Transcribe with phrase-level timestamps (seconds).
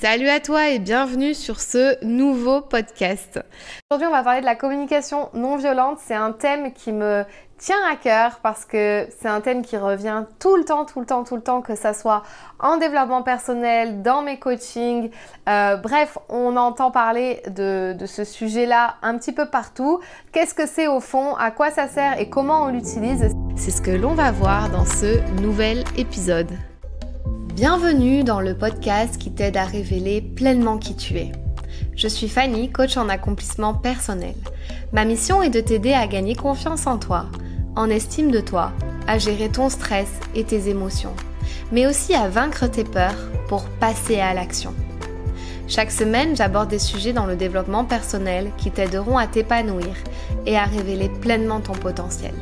[0.00, 3.40] Salut à toi et bienvenue sur ce nouveau podcast.
[3.90, 5.98] Aujourd'hui, on va parler de la communication non violente.
[6.00, 7.24] C'est un thème qui me
[7.58, 11.06] tient à cœur parce que c'est un thème qui revient tout le temps, tout le
[11.06, 12.22] temps, tout le temps, que ça soit
[12.60, 15.10] en développement personnel, dans mes coachings.
[15.48, 19.98] Euh, bref, on entend parler de, de ce sujet-là un petit peu partout.
[20.30, 21.34] Qu'est-ce que c'est au fond?
[21.34, 22.20] À quoi ça sert?
[22.20, 23.34] Et comment on l'utilise?
[23.56, 26.52] C'est ce que l'on va voir dans ce nouvel épisode.
[27.60, 31.32] Bienvenue dans le podcast qui t'aide à révéler pleinement qui tu es.
[31.96, 34.36] Je suis Fanny, coach en accomplissement personnel.
[34.92, 37.26] Ma mission est de t'aider à gagner confiance en toi,
[37.74, 38.70] en estime de toi,
[39.08, 41.16] à gérer ton stress et tes émotions,
[41.72, 44.72] mais aussi à vaincre tes peurs pour passer à l'action.
[45.66, 49.96] Chaque semaine, j'aborde des sujets dans le développement personnel qui t'aideront à t'épanouir
[50.46, 52.34] et à révéler pleinement ton potentiel.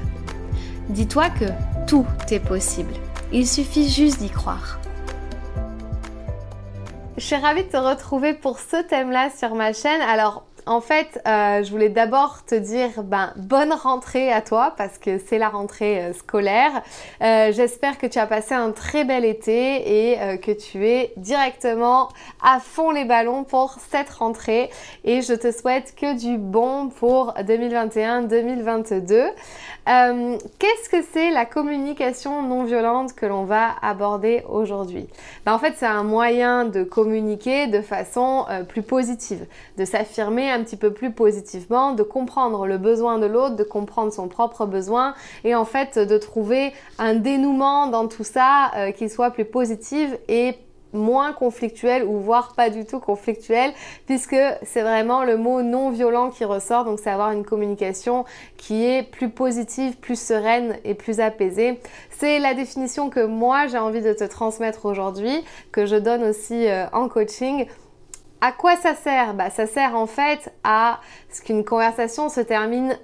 [0.90, 1.46] Dis-toi que
[1.86, 2.92] tout est possible.
[3.32, 4.78] Il suffit juste d'y croire.
[7.16, 10.02] Je suis ravie de te retrouver pour ce thème-là sur ma chaîne.
[10.02, 14.98] Alors, en fait, euh, je voulais d'abord te dire ben, bonne rentrée à toi parce
[14.98, 16.82] que c'est la rentrée euh, scolaire.
[17.22, 22.08] Euh, j'espère que tu as passé un très bel été et que tu es directement
[22.42, 24.70] à fond les ballons pour cette rentrée.
[25.04, 29.30] Et je te souhaite que du bon pour 2021-2022.
[29.86, 35.06] Qu'est-ce que c'est la communication non violente que l'on va aborder aujourd'hui?
[35.44, 39.46] Ben, En fait, c'est un moyen de communiquer de façon plus positive,
[39.78, 44.12] de s'affirmer un petit peu plus positivement, de comprendre le besoin de l'autre, de comprendre
[44.12, 49.08] son propre besoin et en fait de trouver un dénouement dans tout ça euh, qui
[49.08, 50.54] soit plus positif et
[50.92, 53.72] moins conflictuel ou voire pas du tout conflictuel
[54.06, 58.24] puisque c'est vraiment le mot non violent qui ressort donc c'est avoir une communication
[58.56, 61.80] qui est plus positive, plus sereine et plus apaisée.
[62.10, 66.66] C'est la définition que moi j'ai envie de te transmettre aujourd'hui, que je donne aussi
[66.66, 67.66] euh, en coaching
[68.46, 69.34] à quoi ça sert?
[69.34, 72.96] Bah, Ça sert en fait à ce qu'une conversation se termine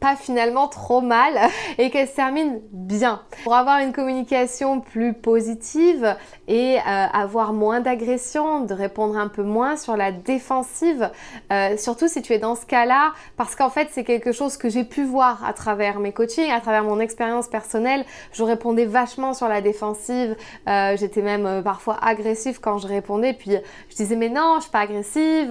[0.00, 1.38] pas finalement trop mal
[1.78, 3.22] et qu'elle se termine bien.
[3.44, 6.80] Pour avoir une communication plus positive et euh,
[7.12, 11.10] avoir moins d'agression, de répondre un peu moins sur la défensive,
[11.52, 14.68] euh, surtout si tu es dans ce cas-là, parce qu'en fait c'est quelque chose que
[14.68, 18.04] j'ai pu voir à travers mes coachings, à travers mon expérience personnelle.
[18.32, 20.36] Je répondais vachement sur la défensive,
[20.68, 23.50] euh, j'étais même parfois agressive quand je répondais, puis
[23.90, 25.50] je disais mais non, je suis pas agressive,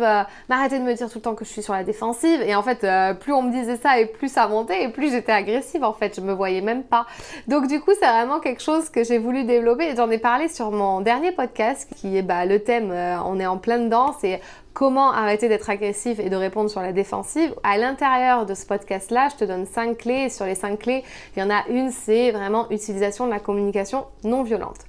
[0.50, 2.64] m'arrêtez de me dire tout le temps que je suis sur la défensive, et en
[2.64, 2.86] fait
[3.20, 4.48] plus on me disait ça et plus ça
[4.80, 7.08] et plus j'étais agressive en fait, je me voyais même pas.
[7.48, 10.72] Donc du coup, c'est vraiment quelque chose que j'ai voulu développer j'en ai parlé sur
[10.72, 14.42] mon dernier podcast qui est bah, le thème, euh, on est en plein dedans, c'est
[14.74, 17.56] comment arrêter d'être agressif et de répondre sur la défensive.
[17.64, 21.04] À l'intérieur de ce podcast-là, je te donne cinq clés sur les cinq clés,
[21.36, 24.82] il y en a une, c'est vraiment utilisation de la communication non violente.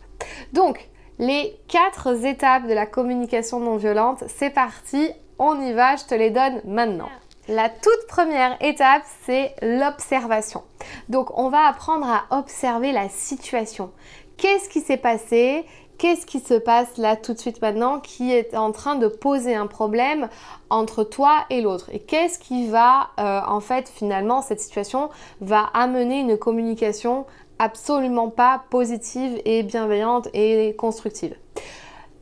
[0.53, 0.89] Donc,
[1.19, 6.15] les quatre étapes de la communication non violente, c'est parti, on y va, je te
[6.15, 7.09] les donne maintenant.
[7.51, 10.65] La toute première étape, c'est l'observation.
[11.09, 13.91] Donc, on va apprendre à observer la situation.
[14.37, 15.65] Qu'est-ce qui s'est passé?
[15.97, 19.55] Qu'est-ce qui se passe là tout de suite maintenant qui est en train de poser
[19.55, 20.29] un problème
[20.69, 21.89] entre toi et l'autre?
[21.91, 25.09] Et qu'est-ce qui va, euh, en fait, finalement, cette situation
[25.41, 27.25] va amener une communication
[27.59, 31.35] absolument pas positive et bienveillante et constructive?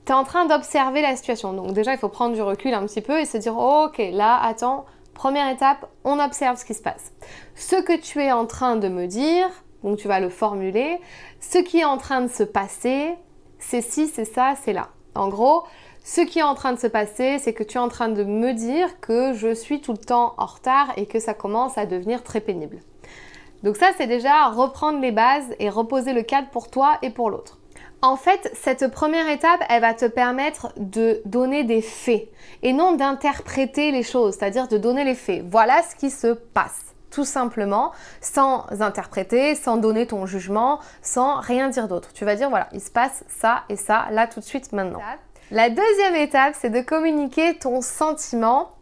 [0.04, 1.52] Tu es en train d'observer la situation.
[1.52, 4.40] Donc déjà, il faut prendre du recul un petit peu et se dire, ok, là,
[4.40, 4.86] attends,
[5.16, 7.10] Première étape, on observe ce qui se passe.
[7.54, 9.48] Ce que tu es en train de me dire,
[9.82, 11.00] donc tu vas le formuler,
[11.40, 13.14] ce qui est en train de se passer,
[13.58, 14.90] c'est ci, c'est ça, c'est là.
[15.14, 15.64] En gros,
[16.04, 18.24] ce qui est en train de se passer, c'est que tu es en train de
[18.24, 21.86] me dire que je suis tout le temps en retard et que ça commence à
[21.86, 22.80] devenir très pénible.
[23.62, 27.30] Donc ça, c'est déjà reprendre les bases et reposer le cadre pour toi et pour
[27.30, 27.58] l'autre.
[28.02, 32.28] En fait, cette première étape, elle va te permettre de donner des faits
[32.62, 35.44] et non d'interpréter les choses, c'est-à-dire de donner les faits.
[35.48, 41.70] Voilà ce qui se passe tout simplement, sans interpréter, sans donner ton jugement, sans rien
[41.70, 42.12] dire d'autre.
[42.12, 45.00] Tu vas dire, voilà, il se passe ça et ça, là tout de suite, maintenant.
[45.50, 48.72] La deuxième étape, c'est de communiquer ton sentiment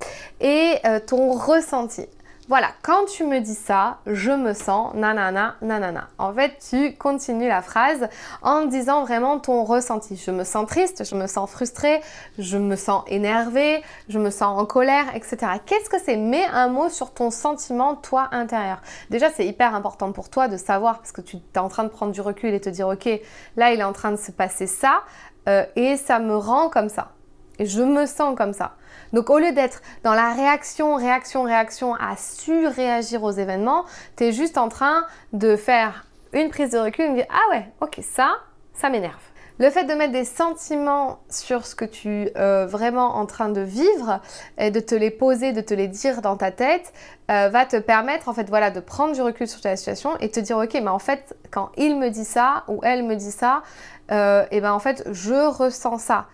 [0.41, 2.07] et euh, ton ressenti.
[2.47, 6.09] Voilà, quand tu me dis ça, je me sens nanana, nanana.
[6.19, 8.07] En fait, tu continues la phrase
[8.43, 10.17] en disant vraiment ton ressenti.
[10.23, 12.03] Je me sens triste, je me sens frustrée,
[12.39, 15.39] je me sens énervée, je me sens en colère, etc.
[15.65, 16.19] Qu'est-ce que c'est?
[16.19, 18.83] Mets un mot sur ton sentiment, toi, intérieur.
[19.09, 21.89] Déjà, c'est hyper important pour toi de savoir parce que tu es en train de
[21.89, 23.09] prendre du recul et te dire, ok,
[23.57, 25.03] là, il est en train de se passer ça
[25.49, 27.13] euh, et ça me rend comme ça.
[27.59, 28.75] Et je me sens comme ça.
[29.13, 33.85] Donc au lieu d'être dans la réaction, réaction, réaction à surréagir aux événements,
[34.17, 37.51] tu es juste en train de faire une prise de recul et me dire ah
[37.51, 38.37] ouais, ok, ça,
[38.73, 39.15] ça m'énerve.
[39.61, 43.49] Le fait de mettre des sentiments sur ce que tu es euh, vraiment en train
[43.49, 44.21] de vivre
[44.59, 46.93] et de te les poser, de te les dire dans ta tête,
[47.31, 50.29] euh, va te permettre en fait voilà de prendre du recul sur ta situation et
[50.29, 53.31] te dire ok mais en fait quand il me dit ça ou elle me dit
[53.31, 53.63] ça,
[54.11, 56.27] euh, et ben en fait je ressens ça.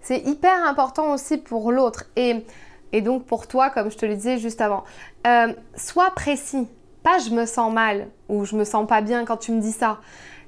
[0.00, 2.46] C'est hyper important aussi pour l'autre et,
[2.92, 4.84] et donc pour toi comme je te le disais juste avant.
[5.74, 6.68] sois précis,
[7.02, 9.72] pas je me sens mal ou je me sens pas bien quand tu me dis
[9.72, 9.98] ça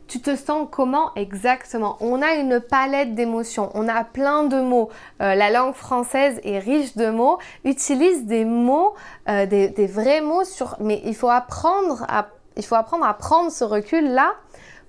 [0.06, 1.97] tu te sens comment exactement?
[2.01, 4.91] On a une palette d'émotions, on a plein de mots.
[5.23, 7.39] Euh, la langue française est riche de mots.
[7.65, 8.95] Utilise des mots,
[9.29, 10.77] euh, des, vrais mots sur.
[10.81, 14.35] Mais il faut apprendre à, il faut apprendre à prendre ce recul là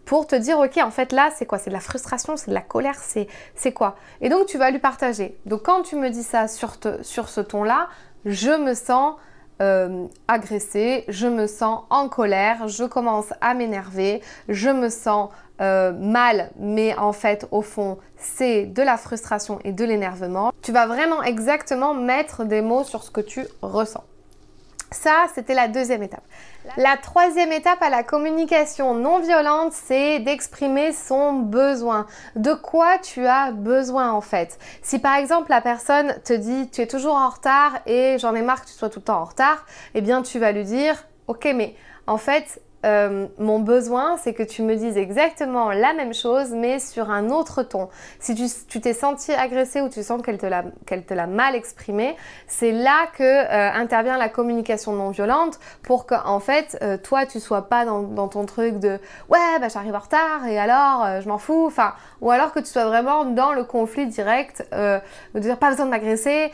[0.06, 1.58] pour te dire ok en fait là c'est quoi?
[1.58, 3.96] C'est de la frustration, c'est de la colère, c'est c'est quoi?
[4.22, 5.38] Et donc tu vas lui partager.
[5.46, 7.88] Donc quand tu me dis ça sur, sur ce ton là,
[8.26, 9.16] je me sens
[9.62, 15.30] euh, agressée, je me sens en colère, je commence à m'énerver, je me sens
[15.62, 20.52] euh, mal, mais en fait au fond c'est de la frustration et de l'énervement.
[20.62, 24.04] Tu vas vraiment exactement mettre des mots sur ce que tu ressens.
[24.92, 26.24] Ça, c'était la deuxième étape.
[26.78, 32.08] La troisième étape à la communication non violente, c'est d'exprimer son besoin.
[32.36, 34.58] De quoi tu as besoin en fait?
[34.82, 38.42] Si par exemple la personne te dit tu es toujours en retard et j'en ai
[38.42, 40.96] marre que tu sois tout le temps en retard, eh bien tu vas lui dire
[41.28, 41.76] ok mais
[42.08, 46.80] en fait euh, mon besoin, c'est que tu me dises exactement la même chose, mais
[46.80, 47.90] sur un autre ton.
[48.20, 48.36] Si
[48.68, 52.16] tu t'es senti agressé ou tu sens qu'elle te l'a mal exprimé,
[52.48, 57.26] c'est là que euh, intervient la communication non violente pour que en fait euh, toi
[57.26, 59.00] tu sois pas dans, dans, ton truc de
[59.30, 62.68] ouais bah j'arrive en retard et alors je m'en fous, enfin ou alors que tu
[62.68, 66.52] sois vraiment dans le conflit direct, de dire pas besoin de m'agresser,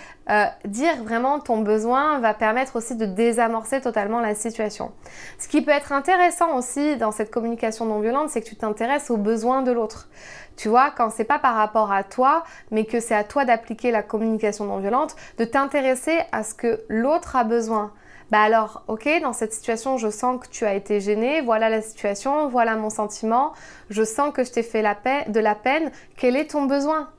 [0.66, 4.92] dire vraiment ton besoin va permettre aussi de désamorcer totalement la situation.
[5.40, 8.56] Ce qui peut être intéressant intéressant aussi dans cette communication non violente, c'est que tu
[8.56, 10.08] t'intéresses aux besoins de l'autre.
[10.56, 13.90] Tu vois, quand c'est pas par rapport à toi, mais que c'est à toi d'appliquer
[13.90, 17.92] la communication non violente, de t'intéresser à ce que l'autre a besoin.
[18.30, 21.82] Bah alors, ok, dans cette situation, je sens que tu as été gêné, voilà la
[21.82, 23.54] situation, voilà mon sentiment,
[23.90, 24.96] je sens que je t'ai fait la
[25.28, 27.10] de la peine, quel est ton besoin?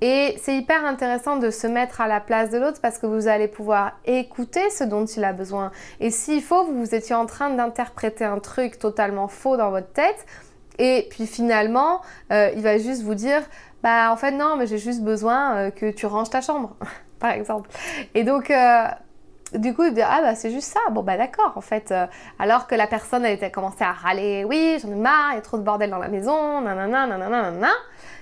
[0.00, 3.26] Et c'est hyper intéressant de se mettre à la place de l'autre parce que vous
[3.26, 5.72] allez pouvoir écouter ce dont il a besoin.
[5.98, 10.24] Et s'il faut, vous étiez en train d'interpréter un truc totalement faux dans votre tête.
[10.78, 12.00] Et puis finalement,
[12.32, 13.42] euh, il va juste vous dire,
[13.82, 16.76] bah en fait non, mais j'ai juste besoin euh, que tu ranges ta chambre,
[17.18, 17.68] par exemple.
[18.14, 18.84] Et donc, euh,
[19.54, 20.78] du coup, il dit, ah bah c'est juste ça.
[20.92, 21.92] Bon bah d'accord, en fait.
[22.38, 25.38] alors que la personne, elle était commencé à râler, oui, j'en ai marre, il y
[25.38, 27.72] a trop de bordel dans la maison, nanana, nanana, nanana.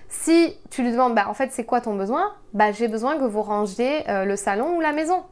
[0.09, 2.33] Si tu lui demandes, bah, en fait, c'est quoi ton besoin?
[2.53, 5.25] Bah, j'ai besoin que vous rangiez euh, le salon ou la maison.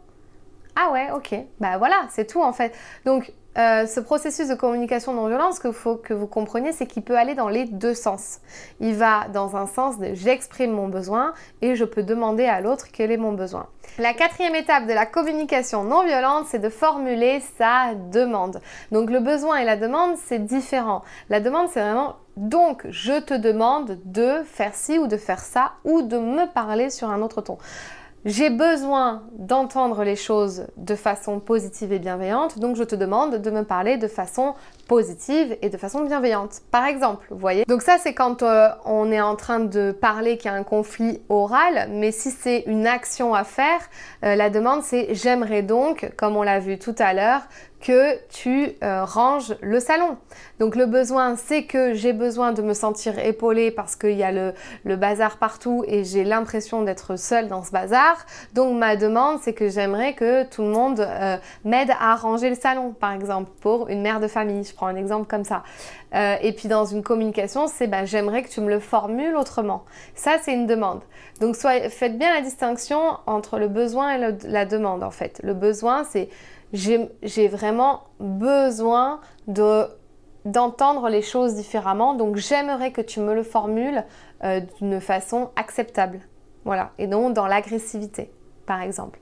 [0.77, 1.35] Ah ouais, ok.
[1.61, 2.75] Bah voilà, c'est tout en fait.
[3.05, 6.87] Donc, euh, ce processus de communication non violente, ce qu'il faut que vous compreniez, c'est
[6.87, 8.41] qu'il peut aller dans les deux sens.
[8.81, 11.33] Il va dans un sens de j'exprime mon besoin
[11.63, 13.69] et je peux demander à l'autre quel est mon besoin.
[13.99, 18.61] La quatrième étape de la communication non violente, c'est de formuler sa demande.
[18.91, 21.03] Donc le besoin et la demande, c'est différent.
[21.29, 25.73] La demande, c'est vraiment donc je te demande de faire ci ou de faire ça
[25.85, 27.59] ou de me parler sur un autre ton.
[28.25, 33.51] J'ai besoin d'entendre les choses de façon positive et bienveillante, donc je te demande de
[33.51, 34.55] me parler de façon
[34.89, 36.63] positive et de façon bienveillante.
[36.71, 37.67] Par exemple, vous voyez.
[37.69, 40.63] Donc ça, c'est quand euh, on est en train de parler qu'il y a un
[40.63, 43.81] conflit oral, mais si c'est une action à faire,
[44.25, 47.43] euh, la demande c'est j'aimerais donc, comme on l'a vu tout à l'heure,
[47.85, 50.17] que tu euh, ranges le salon.
[50.59, 54.33] Donc le besoin, c'est que j'ai besoin de me sentir épaulée parce qu'il y a
[54.33, 58.25] le, bazar partout et j'ai l'impression d'être seule dans ce bazar.
[58.55, 62.57] Donc ma demande, c'est que j'aimerais que tout le monde euh, m'aide à ranger le
[62.57, 64.65] salon, par exemple, pour une mère de famille.
[64.65, 65.63] Je prends un exemple comme ça.
[66.15, 69.85] Euh, et puis dans une communication, c'est bah, j'aimerais que tu me le formules autrement.
[70.15, 71.03] Ça, c'est une demande.
[71.41, 75.41] Donc soit, faites bien la distinction entre le besoin et la demande, en fait.
[75.43, 76.31] Le besoin, c'est
[76.75, 79.87] j'ai vraiment besoin de
[80.45, 82.15] d'entendre les choses différemment.
[82.15, 84.05] Donc j'aimerais que tu me le formules
[84.43, 86.21] euh, d'une façon acceptable.
[86.65, 86.91] Voilà.
[86.99, 88.31] Et non dans l'agressivité,
[88.67, 89.19] par exemple.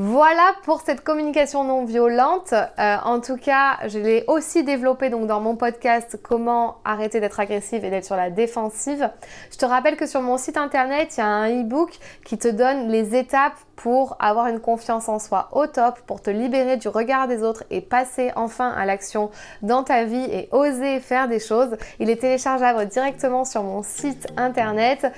[0.00, 2.52] Voilà pour cette communication non violente.
[2.52, 7.40] Euh, en tout cas, je l'ai aussi développé donc dans mon podcast comment arrêter d'être
[7.40, 9.10] agressive et d'être sur la défensive.
[9.50, 12.46] Je te rappelle que sur mon site internet, il y a un e-book qui te
[12.46, 16.88] donne les étapes pour avoir une confiance en soi au top, pour te libérer du
[16.88, 19.30] regard des autres et passer enfin à l'action
[19.62, 21.76] dans ta vie et oser faire des choses.
[21.98, 25.12] Il est téléchargeable directement sur mon site internet.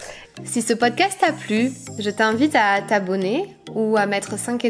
[0.45, 4.65] Si ce podcast t'a plu, je t'invite à t'abonner ou à mettre 5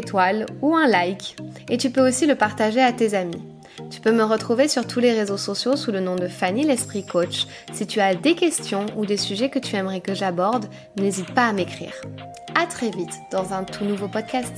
[0.61, 1.35] ou un like.
[1.69, 3.41] Et tu peux aussi le partager à tes amis.
[3.89, 7.05] Tu peux me retrouver sur tous les réseaux sociaux sous le nom de Fanny l'Esprit
[7.05, 7.45] Coach.
[7.73, 10.65] Si tu as des questions ou des sujets que tu aimerais que j'aborde,
[10.97, 11.93] n'hésite pas à m'écrire.
[12.55, 14.53] À très vite dans un tout nouveau podcast.